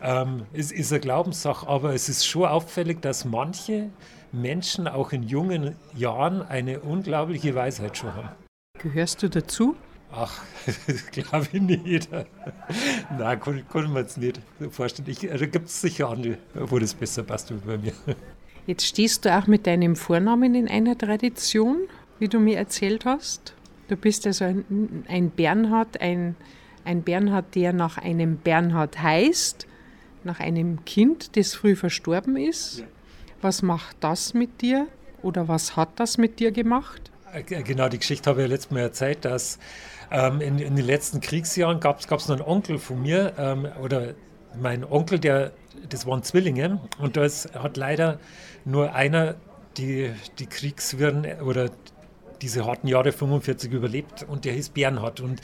Ähm, 0.02 0.46
es 0.54 0.72
ist 0.72 0.92
eine 0.92 1.02
Glaubenssache, 1.02 1.68
aber 1.68 1.94
es 1.94 2.10
ist 2.10 2.26
schon 2.26 2.46
auffällig, 2.46 3.02
dass 3.02 3.26
manche 3.26 3.90
Menschen 4.32 4.88
auch 4.88 5.12
in 5.12 5.24
jungen 5.24 5.76
Jahren 5.96 6.42
eine 6.42 6.80
unglaubliche 6.80 7.56
Weisheit 7.56 7.98
schon 7.98 8.14
haben. 8.14 8.30
Gehörst 8.80 9.24
du 9.24 9.30
dazu? 9.30 9.76
Ach, 10.12 10.42
glaube 11.12 11.48
ich 11.52 11.62
nicht. 11.62 12.10
Nein, 13.18 13.40
ich 13.46 13.88
mir 13.90 14.00
jetzt 14.00 14.18
nicht 14.18 14.40
vorstellen. 14.72 15.10
Ich, 15.10 15.30
also 15.32 15.48
gibt 15.48 15.68
es 15.68 15.82
sicher 15.82 16.10
andere, 16.10 16.38
wo 16.54 16.80
das 16.80 16.94
besser 16.94 17.24
passt 17.24 17.52
wie 17.52 17.56
bei 17.56 17.78
mir. 17.78 17.94
Jetzt 18.68 18.86
stehst 18.86 19.26
du 19.26 19.36
auch 19.36 19.48
mit 19.48 19.68
deinem 19.68 19.96
Vornamen 19.96 20.56
in 20.56 20.68
einer 20.68 20.98
Tradition, 20.98 21.82
wie 22.20 22.28
du 22.28 22.40
mir 22.40 22.58
erzählt 22.58 23.06
hast. 23.06 23.54
Du 23.88 23.96
bist 23.96 24.28
also 24.28 24.46
ein, 24.46 25.06
ein 25.08 25.30
Bernhard, 25.32 26.00
ein, 26.02 26.36
ein 26.86 27.02
Bernhard, 27.02 27.56
der 27.56 27.74
nach 27.74 27.98
einem 27.98 28.38
Bernhard 28.38 29.02
heißt, 29.02 29.66
nach 30.24 30.40
einem 30.40 30.86
Kind, 30.86 31.36
das 31.38 31.56
früh 31.56 31.76
verstorben 31.76 32.38
ist. 32.38 32.84
Was 33.42 33.62
macht 33.62 33.98
das 34.02 34.34
mit 34.34 34.62
dir 34.62 34.88
oder 35.24 35.48
was 35.48 35.76
hat 35.76 35.90
das 35.96 36.18
mit 36.18 36.40
dir 36.40 36.52
gemacht? 36.52 37.10
Äh, 37.34 37.44
genau, 37.44 37.90
die 37.90 38.00
Geschichte 38.00 38.30
habe 38.30 38.42
ich 38.42 38.48
ja 38.48 38.54
letztes 38.54 38.72
Mal 38.72 38.82
erzählt, 38.82 39.26
dass 39.26 39.60
ähm, 40.12 40.42
in, 40.42 40.60
in, 40.60 40.76
den 40.76 40.86
letzten 40.86 41.22
Kriegsjahren 41.22 41.80
gab 41.80 42.00
es 42.00 42.10
noch 42.10 42.30
einen 42.30 42.42
Onkel 42.42 42.80
von 42.80 43.02
mir, 43.02 43.34
ähm, 43.38 43.68
oder 43.82 44.14
mein 44.60 44.84
Onkel, 44.84 45.20
der, 45.20 45.52
das 45.88 46.06
waren 46.06 46.24
Zwillinge, 46.24 46.82
und 47.00 47.18
da 47.18 47.24
hat 47.24 47.78
leider 47.78 48.20
nur 48.66 48.94
einer 48.94 49.36
die, 49.78 50.12
die 50.40 50.46
Kriegswirren 50.46 51.42
oder 51.42 51.70
diese 52.42 52.66
harten 52.66 52.88
Jahre 52.88 53.12
45 53.12 53.72
überlebt 53.72 54.26
und 54.28 54.46
der 54.46 54.54
hieß 54.54 54.70
Bernhard. 54.70 55.20
Und 55.20 55.42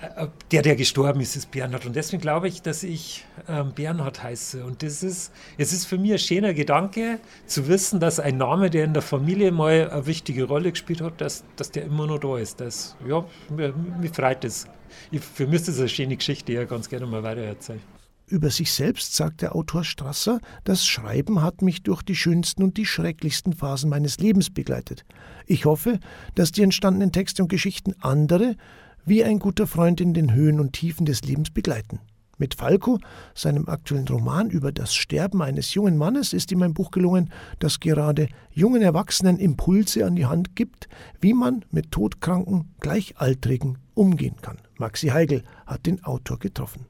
äh, 0.00 0.26
der, 0.50 0.62
der 0.62 0.76
gestorben 0.76 1.20
ist, 1.20 1.36
ist 1.36 1.50
Bernhard. 1.50 1.86
Und 1.86 1.96
deswegen 1.96 2.20
glaube 2.20 2.48
ich, 2.48 2.62
dass 2.62 2.82
ich 2.82 3.24
ähm, 3.48 3.72
Bernhard 3.72 4.22
heiße. 4.22 4.64
Und 4.64 4.82
das 4.82 5.02
ist, 5.02 5.32
es 5.58 5.72
ist 5.72 5.86
für 5.86 5.98
mich 5.98 6.12
ein 6.12 6.18
schöner 6.18 6.54
Gedanke, 6.54 7.18
zu 7.46 7.68
wissen, 7.68 8.00
dass 8.00 8.20
ein 8.20 8.36
Name, 8.36 8.70
der 8.70 8.84
in 8.84 8.94
der 8.94 9.02
Familie 9.02 9.52
mal 9.52 9.90
eine 9.90 10.06
wichtige 10.06 10.44
Rolle 10.44 10.72
gespielt 10.72 11.00
hat, 11.00 11.20
dass, 11.20 11.44
dass 11.56 11.70
der 11.70 11.84
immer 11.84 12.06
noch 12.06 12.18
da 12.18 12.38
ist. 12.38 12.60
Das, 12.60 12.96
ja, 13.06 13.24
mir, 13.48 13.74
freut 14.12 14.44
das. 14.44 14.66
Ich, 15.10 15.20
für 15.20 15.46
mich 15.46 15.60
ist 15.60 15.68
das 15.68 15.78
eine 15.78 15.88
schöne 15.88 16.16
Geschichte, 16.16 16.52
die 16.52 16.58
ich 16.58 16.68
ganz 16.68 16.88
gerne 16.88 17.06
mal 17.06 17.22
weiter 17.22 17.42
erzähle. 17.42 17.80
Über 18.26 18.50
sich 18.50 18.72
selbst 18.72 19.14
sagt 19.14 19.42
der 19.42 19.54
Autor 19.54 19.84
Strasser, 19.84 20.40
das 20.64 20.86
Schreiben 20.86 21.42
hat 21.42 21.60
mich 21.60 21.82
durch 21.82 22.02
die 22.02 22.14
schönsten 22.14 22.62
und 22.62 22.76
die 22.76 22.86
schrecklichsten 22.86 23.52
Phasen 23.52 23.90
meines 23.90 24.18
Lebens 24.18 24.50
begleitet. 24.50 25.04
Ich 25.46 25.64
hoffe, 25.64 25.98
dass 26.34 26.52
die 26.52 26.62
entstandenen 26.62 27.12
Texte 27.12 27.42
und 27.42 27.48
Geschichten 27.48 27.94
andere, 28.00 28.56
wie 29.04 29.24
ein 29.24 29.38
guter 29.38 29.66
Freund 29.66 30.00
in 30.00 30.14
den 30.14 30.32
Höhen 30.32 30.60
und 30.60 30.72
Tiefen 30.72 31.04
des 31.04 31.22
Lebens 31.22 31.50
begleiten. 31.50 32.00
Mit 32.38 32.54
Falco, 32.54 32.98
seinem 33.34 33.68
aktuellen 33.68 34.08
Roman 34.08 34.50
über 34.50 34.72
das 34.72 34.94
Sterben 34.94 35.42
eines 35.42 35.74
jungen 35.74 35.96
Mannes, 35.96 36.32
ist 36.32 36.50
ihm 36.50 36.62
ein 36.62 36.74
Buch 36.74 36.90
gelungen, 36.90 37.30
das 37.58 37.78
gerade 37.78 38.28
jungen 38.50 38.82
Erwachsenen 38.82 39.38
Impulse 39.38 40.06
an 40.06 40.16
die 40.16 40.26
Hand 40.26 40.56
gibt, 40.56 40.88
wie 41.20 41.34
man 41.34 41.64
mit 41.70 41.90
todkranken 41.90 42.74
Gleichaltrigen 42.80 43.78
umgehen 43.94 44.36
kann. 44.40 44.58
Maxi 44.78 45.08
Heigl 45.08 45.42
hat 45.66 45.86
den 45.86 46.02
Autor 46.02 46.38
getroffen. 46.38 46.86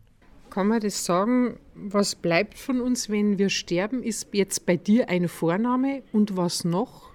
Kann 0.52 0.66
man 0.66 0.80
das 0.80 1.06
sagen, 1.06 1.56
was 1.74 2.14
bleibt 2.14 2.58
von 2.58 2.82
uns, 2.82 3.08
wenn 3.08 3.38
wir 3.38 3.48
sterben? 3.48 4.02
Ist 4.02 4.28
jetzt 4.32 4.66
bei 4.66 4.76
dir 4.76 5.08
ein 5.08 5.28
Vorname 5.28 6.02
und 6.12 6.36
was 6.36 6.66
noch? 6.66 7.08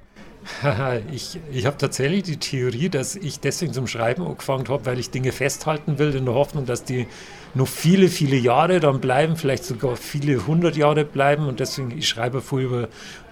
ich 1.11 1.39
ich 1.51 1.67
habe 1.67 1.77
tatsächlich 1.77 2.23
die 2.23 2.37
Theorie, 2.37 2.89
dass 2.89 3.15
ich 3.15 3.39
deswegen 3.39 3.73
zum 3.73 3.85
Schreiben 3.85 4.23
angefangen 4.23 4.67
habe, 4.69 4.87
weil 4.87 4.97
ich 4.97 5.11
Dinge 5.11 5.31
festhalten 5.31 5.99
will, 5.99 6.15
in 6.15 6.25
der 6.25 6.33
Hoffnung, 6.33 6.65
dass 6.65 6.83
die 6.83 7.05
noch 7.53 7.67
viele, 7.67 8.07
viele 8.07 8.37
Jahre 8.37 8.79
dann 8.79 9.01
bleiben, 9.01 9.35
vielleicht 9.35 9.65
sogar 9.65 9.97
viele 9.97 10.47
hundert 10.47 10.75
Jahre 10.75 11.05
bleiben. 11.05 11.47
Und 11.47 11.59
deswegen, 11.59 11.95
ich 11.95 12.09
schreibe 12.09 12.41
voll 12.41 12.63
über 12.63 12.89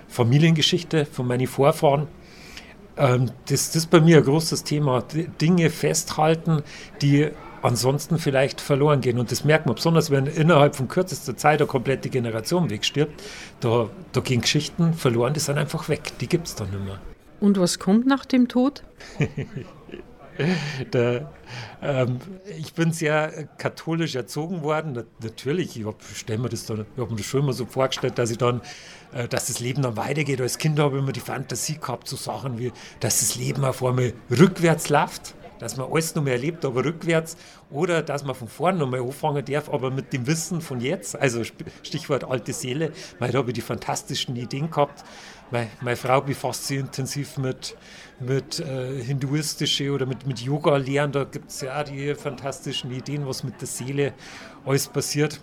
Familiengeschichte 0.07 1.07
von 1.07 1.25
meinen 1.25 1.47
Vorfahren. 1.47 2.07
Ähm, 2.95 3.31
das, 3.47 3.69
das 3.71 3.75
ist 3.77 3.89
bei 3.89 4.01
mir 4.01 4.17
ein 4.17 4.23
großes 4.23 4.65
Thema. 4.65 5.03
Dinge 5.41 5.71
festhalten, 5.71 6.61
die 7.01 7.31
ansonsten 7.65 8.17
vielleicht 8.19 8.61
verloren 8.61 9.01
gehen. 9.01 9.19
Und 9.19 9.31
das 9.31 9.43
merkt 9.43 9.65
man, 9.65 9.75
besonders 9.75 10.11
wenn 10.11 10.27
innerhalb 10.27 10.75
von 10.75 10.87
kürzester 10.87 11.35
Zeit 11.35 11.59
eine 11.59 11.67
komplette 11.67 12.09
Generation 12.09 12.69
wegstirbt, 12.69 13.21
da, 13.59 13.89
da 14.13 14.21
gehen 14.21 14.41
Geschichten 14.41 14.93
verloren, 14.93 15.33
die 15.33 15.39
sind 15.39 15.57
einfach 15.57 15.89
weg, 15.89 16.13
die 16.19 16.27
gibt 16.27 16.47
es 16.47 16.55
dann 16.55 16.69
nicht 16.69 16.83
mehr. 16.83 16.99
Und 17.39 17.59
was 17.59 17.79
kommt 17.79 18.05
nach 18.07 18.25
dem 18.25 18.47
Tod? 18.47 18.83
Der, 20.91 21.31
ähm, 21.81 22.19
ich 22.57 22.73
bin 22.73 22.91
sehr 22.91 23.47
katholisch 23.57 24.15
erzogen 24.15 24.63
worden. 24.63 25.05
Natürlich, 25.23 25.79
ich 25.79 25.85
habe 25.85 25.97
mir 26.37 26.49
das 26.49 26.65
dann, 26.65 26.85
ich 26.93 27.01
hab 27.01 27.09
mir 27.09 27.15
das 27.15 27.25
schon 27.25 27.39
immer 27.39 27.53
so 27.53 27.65
vorgestellt, 27.65 28.17
dass 28.17 28.31
ich 28.31 28.37
dann, 28.37 28.59
äh, 29.13 29.29
dass 29.29 29.47
das 29.47 29.61
Leben 29.61 29.81
dann 29.81 29.95
weitergeht. 29.95 30.41
Als 30.41 30.57
Kind 30.57 30.77
habe 30.77 30.97
ich 30.97 31.03
immer 31.03 31.13
die 31.13 31.21
Fantasie 31.21 31.77
gehabt, 31.77 32.09
so 32.09 32.17
Sachen 32.17 32.59
wie, 32.59 32.73
dass 32.99 33.21
das 33.21 33.35
Leben 33.37 33.63
auf 33.63 33.81
einmal 33.81 34.11
rückwärts 34.29 34.89
läuft 34.89 35.35
dass 35.59 35.77
man 35.77 35.91
alles 35.91 36.15
noch 36.15 36.23
mehr 36.23 36.33
erlebt, 36.33 36.65
aber 36.65 36.83
rückwärts, 36.85 37.37
oder 37.69 38.01
dass 38.01 38.23
man 38.23 38.35
von 38.35 38.47
vorne 38.47 38.79
noch 38.79 38.89
mal 38.89 39.01
anfangen 39.01 39.43
darf, 39.45 39.69
aber 39.69 39.91
mit 39.91 40.13
dem 40.13 40.27
Wissen 40.27 40.61
von 40.61 40.81
jetzt, 40.81 41.15
also 41.15 41.43
Stichwort 41.83 42.23
alte 42.23 42.53
Seele, 42.53 42.91
weil 43.19 43.31
da 43.31 43.39
habe 43.39 43.49
ich 43.49 43.55
die 43.55 43.61
fantastischen 43.61 44.35
Ideen 44.35 44.69
gehabt. 44.69 45.03
Meine, 45.51 45.69
meine 45.81 45.95
Frau 45.95 46.21
befasst 46.21 46.67
sich 46.67 46.79
intensiv 46.79 47.37
mit, 47.37 47.75
mit 48.19 48.59
äh, 48.59 49.01
hinduistische 49.01 49.91
oder 49.91 50.05
mit, 50.05 50.25
mit 50.25 50.39
Yoga-Lehren, 50.39 51.11
da 51.11 51.23
gibt 51.23 51.49
es 51.49 51.61
ja 51.61 51.79
auch 51.79 51.83
die 51.83 52.15
fantastischen 52.15 52.91
Ideen, 52.91 53.27
was 53.27 53.43
mit 53.43 53.61
der 53.61 53.67
Seele 53.67 54.13
alles 54.65 54.87
passiert. 54.87 55.41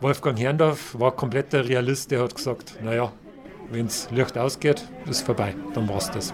Wolfgang 0.00 0.38
Herrndorf 0.38 0.98
war 0.98 1.12
kompletter 1.12 1.68
Realist, 1.68 2.10
der 2.10 2.22
hat 2.22 2.34
gesagt, 2.34 2.78
naja, 2.82 3.12
wenn 3.70 3.86
es 3.86 4.10
Licht 4.10 4.38
ausgeht, 4.38 4.84
ist 5.06 5.22
vorbei, 5.22 5.54
dann 5.74 5.88
war 5.88 5.96
es 5.96 6.10
das. 6.10 6.32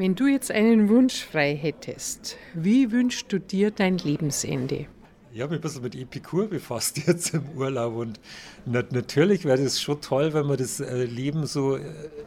Wenn 0.00 0.14
du 0.14 0.28
jetzt 0.28 0.50
einen 0.50 0.88
Wunsch 0.88 1.26
frei 1.26 1.54
hättest, 1.54 2.38
wie 2.54 2.90
wünschst 2.90 3.30
du 3.30 3.38
dir 3.38 3.70
dein 3.70 3.98
Lebensende? 3.98 4.86
Ich 5.30 5.42
habe 5.42 5.50
mich 5.50 5.58
ein 5.58 5.60
bisschen 5.60 5.82
mit 5.82 5.94
Epikur 5.94 6.48
befasst 6.48 7.06
jetzt 7.06 7.34
im 7.34 7.42
Urlaub 7.54 7.96
und 7.96 8.18
natürlich 8.64 9.44
wäre 9.44 9.62
das 9.62 9.78
schon 9.78 10.00
toll, 10.00 10.32
wenn 10.32 10.46
man 10.46 10.56
das 10.56 10.80
äh, 10.80 11.04
Leben 11.04 11.44
so 11.44 11.76
äh, 11.76 11.82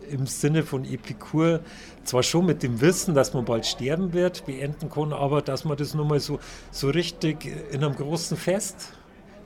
im 0.08 0.28
Sinne 0.28 0.62
von 0.62 0.86
Epikur 0.86 1.62
zwar 2.04 2.22
schon 2.22 2.46
mit 2.46 2.62
dem 2.62 2.80
Wissen, 2.80 3.16
dass 3.16 3.34
man 3.34 3.44
bald 3.44 3.66
sterben 3.66 4.14
wird, 4.14 4.46
beenden 4.46 4.92
kann, 4.92 5.12
aber 5.12 5.42
dass 5.42 5.66
man 5.66 5.76
das 5.76 5.96
nochmal 5.96 6.20
so, 6.20 6.40
so 6.70 6.92
richtig 6.92 7.52
in 7.72 7.84
einem 7.84 7.96
großen 7.96 8.38
Fest 8.38 8.94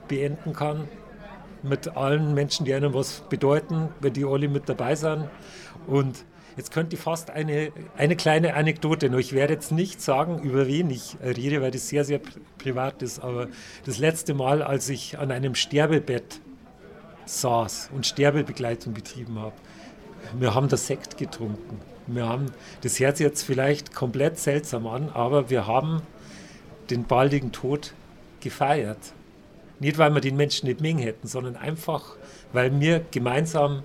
beenden 0.06 0.52
kann 0.52 0.86
mit 1.62 1.96
allen 1.96 2.34
Menschen, 2.34 2.66
die 2.66 2.74
einem 2.74 2.92
was 2.92 3.22
bedeuten, 3.30 3.88
wenn 4.00 4.12
die 4.12 4.26
alle 4.26 4.48
mit 4.48 4.68
dabei 4.68 4.96
sind 4.96 5.30
und 5.86 6.26
Jetzt 6.58 6.72
könnte 6.72 6.96
ich 6.96 7.00
fast 7.00 7.30
eine, 7.30 7.70
eine 7.96 8.16
kleine 8.16 8.54
Anekdote, 8.54 9.08
nur 9.10 9.20
ich 9.20 9.32
werde 9.32 9.54
jetzt 9.54 9.70
nicht 9.70 10.02
sagen, 10.02 10.42
über 10.42 10.66
wen 10.66 10.90
ich 10.90 11.16
rede, 11.22 11.62
weil 11.62 11.70
das 11.70 11.88
sehr, 11.88 12.04
sehr 12.04 12.20
privat 12.58 13.00
ist. 13.00 13.20
Aber 13.20 13.46
das 13.86 13.98
letzte 13.98 14.34
Mal, 14.34 14.64
als 14.64 14.88
ich 14.88 15.20
an 15.20 15.30
einem 15.30 15.54
Sterbebett 15.54 16.40
saß 17.26 17.90
und 17.94 18.08
Sterbebegleitung 18.08 18.92
betrieben 18.92 19.38
habe, 19.38 19.54
wir 20.36 20.52
haben 20.52 20.68
das 20.68 20.88
Sekt 20.88 21.16
getrunken. 21.16 21.80
Wir 22.08 22.28
haben, 22.28 22.46
das 22.80 22.98
hört 22.98 23.18
sich 23.18 23.24
jetzt 23.24 23.44
vielleicht 23.44 23.94
komplett 23.94 24.36
seltsam 24.36 24.88
an, 24.88 25.10
aber 25.10 25.50
wir 25.50 25.68
haben 25.68 26.02
den 26.90 27.04
baldigen 27.04 27.52
Tod 27.52 27.94
gefeiert. 28.40 28.98
Nicht, 29.78 29.96
weil 29.96 30.12
wir 30.12 30.20
den 30.20 30.36
Menschen 30.36 30.66
nicht 30.68 30.80
mengen 30.80 30.98
hätten, 30.98 31.28
sondern 31.28 31.54
einfach, 31.54 32.16
weil 32.52 32.80
wir 32.80 33.04
gemeinsam 33.12 33.84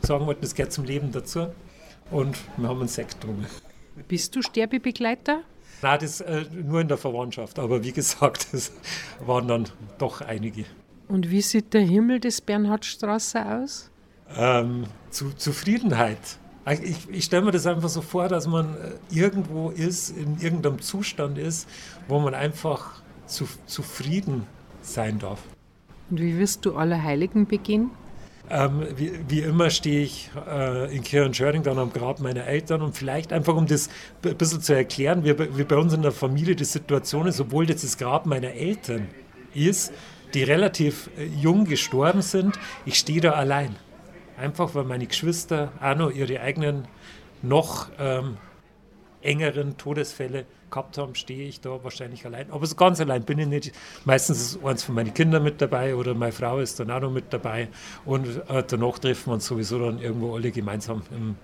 sagen 0.00 0.26
wollten, 0.26 0.44
es 0.44 0.56
gehört 0.56 0.72
zum 0.72 0.82
Leben 0.82 1.12
dazu 1.12 1.46
und 2.12 2.36
wir 2.56 2.68
haben 2.68 2.80
einen 2.80 2.88
Sekt 2.88 3.20
getrunken. 3.20 3.46
Bist 4.08 4.36
du 4.36 4.42
Sterbebegleiter? 4.42 5.40
Nein, 5.82 5.98
das 6.00 6.20
äh, 6.20 6.44
nur 6.52 6.80
in 6.80 6.88
der 6.88 6.96
Verwandtschaft. 6.96 7.58
Aber 7.58 7.82
wie 7.82 7.92
gesagt, 7.92 8.46
es 8.52 8.72
waren 9.24 9.48
dann 9.48 9.68
doch 9.98 10.20
einige. 10.20 10.64
Und 11.08 11.30
wie 11.30 11.42
sieht 11.42 11.74
der 11.74 11.82
Himmel 11.82 12.20
des 12.20 12.40
Bernhardstraße 12.40 13.44
aus? 13.44 13.90
Ähm, 14.36 14.84
zu, 15.10 15.30
Zufriedenheit. 15.30 16.18
Ich, 16.80 17.08
ich 17.10 17.24
stelle 17.24 17.44
mir 17.44 17.50
das 17.50 17.66
einfach 17.66 17.88
so 17.88 18.00
vor, 18.02 18.28
dass 18.28 18.46
man 18.46 18.76
äh, 18.76 18.90
irgendwo 19.10 19.70
ist, 19.70 20.10
in 20.10 20.38
irgendeinem 20.40 20.80
Zustand 20.80 21.38
ist, 21.38 21.68
wo 22.06 22.20
man 22.20 22.34
einfach 22.34 23.02
zu, 23.26 23.48
zufrieden 23.66 24.46
sein 24.80 25.18
darf. 25.18 25.40
Und 26.08 26.20
wie 26.20 26.38
wirst 26.38 26.64
du 26.64 26.76
alle 26.76 27.02
Heiligen 27.02 27.46
begehen? 27.46 27.90
Ähm, 28.50 28.86
wie, 28.96 29.12
wie, 29.28 29.40
immer 29.40 29.70
stehe 29.70 30.02
ich 30.02 30.30
äh, 30.46 30.94
in 30.94 31.02
Kirchenschöring 31.02 31.62
dann 31.62 31.78
am 31.78 31.92
Grab 31.92 32.20
meiner 32.20 32.44
Eltern 32.44 32.82
und 32.82 32.96
vielleicht 32.96 33.32
einfach, 33.32 33.54
um 33.54 33.66
das 33.66 33.88
ein 34.24 34.36
bisschen 34.36 34.60
zu 34.60 34.74
erklären, 34.74 35.24
wie, 35.24 35.38
wie 35.56 35.64
bei 35.64 35.76
uns 35.76 35.92
in 35.92 36.02
der 36.02 36.12
Familie 36.12 36.56
die 36.56 36.64
Situation 36.64 37.26
ist, 37.26 37.40
obwohl 37.40 37.66
das 37.66 37.82
das 37.82 37.96
Grab 37.96 38.26
meiner 38.26 38.52
Eltern 38.52 39.08
ist, 39.54 39.92
die 40.34 40.42
relativ 40.42 41.08
äh, 41.16 41.24
jung 41.24 41.64
gestorben 41.64 42.20
sind, 42.20 42.58
ich 42.84 42.98
stehe 42.98 43.20
da 43.20 43.32
allein. 43.32 43.76
Einfach, 44.36 44.74
weil 44.74 44.84
meine 44.84 45.06
Geschwister 45.06 45.72
auch 45.80 45.96
noch 45.96 46.10
ihre 46.10 46.40
eigenen 46.40 46.88
noch 47.42 47.90
ähm, 47.98 48.38
engeren 49.20 49.76
Todesfälle 49.76 50.46
gehabt 50.72 50.98
haben, 50.98 51.14
stehe 51.14 51.48
ich 51.48 51.60
da 51.60 51.84
wahrscheinlich 51.84 52.26
allein. 52.26 52.50
Aber 52.50 52.66
so 52.66 52.74
ganz 52.74 53.00
allein 53.00 53.22
bin 53.22 53.38
ich 53.38 53.46
nicht. 53.46 53.72
Meistens 54.04 54.40
ist 54.40 54.64
eins 54.64 54.82
von 54.82 54.96
meinen 54.96 55.14
Kindern 55.14 55.44
mit 55.44 55.60
dabei 55.60 55.94
oder 55.94 56.14
meine 56.14 56.32
Frau 56.32 56.58
ist 56.58 56.80
dann 56.80 56.90
auch 56.90 57.00
noch 57.00 57.12
mit 57.12 57.32
dabei. 57.32 57.68
Und 58.04 58.26
äh, 58.48 58.64
danach 58.66 58.98
treffen 58.98 59.28
wir 59.30 59.34
uns 59.34 59.46
sowieso 59.46 59.78
dann 59.78 60.00
irgendwo 60.00 60.34
alle 60.34 60.50
gemeinsam 60.50 61.02
im, 61.12 61.36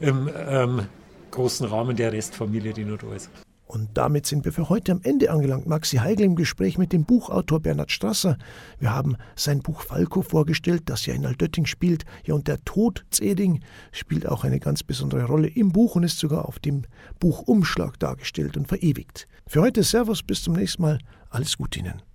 im 0.00 0.30
ähm, 0.34 0.86
großen 1.30 1.66
Rahmen 1.66 1.94
der 1.94 2.12
Restfamilie, 2.12 2.72
die 2.72 2.84
noch 2.84 2.98
da 2.98 3.14
ist. 3.14 3.30
Und 3.70 3.90
damit 3.94 4.26
sind 4.26 4.44
wir 4.44 4.52
für 4.52 4.68
heute 4.68 4.90
am 4.90 5.00
Ende 5.04 5.30
angelangt. 5.30 5.68
Maxi 5.68 5.98
Heigl 5.98 6.24
im 6.24 6.34
Gespräch 6.34 6.76
mit 6.76 6.92
dem 6.92 7.04
Buchautor 7.04 7.60
Bernhard 7.60 7.92
Strasser. 7.92 8.36
Wir 8.80 8.92
haben 8.92 9.16
sein 9.36 9.62
Buch 9.62 9.82
Falco 9.82 10.22
vorgestellt, 10.22 10.82
das 10.86 11.06
ja 11.06 11.14
in 11.14 11.24
Altötting 11.24 11.66
spielt. 11.66 12.04
Ja, 12.26 12.34
und 12.34 12.48
der 12.48 12.64
Tod 12.64 13.04
Zeding 13.10 13.62
spielt 13.92 14.26
auch 14.26 14.42
eine 14.42 14.58
ganz 14.58 14.82
besondere 14.82 15.22
Rolle 15.22 15.46
im 15.46 15.70
Buch 15.70 15.94
und 15.94 16.02
ist 16.02 16.18
sogar 16.18 16.46
auf 16.46 16.58
dem 16.58 16.82
Buchumschlag 17.20 17.96
dargestellt 18.00 18.56
und 18.56 18.66
verewigt. 18.66 19.28
Für 19.46 19.60
heute 19.60 19.84
Servus, 19.84 20.24
bis 20.24 20.42
zum 20.42 20.54
nächsten 20.54 20.82
Mal. 20.82 20.98
Alles 21.30 21.56
Gute 21.56 21.78
Ihnen. 21.78 22.09